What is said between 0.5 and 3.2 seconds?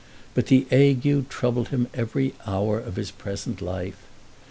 ague troubled every hour of his